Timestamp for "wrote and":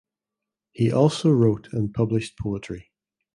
1.29-1.93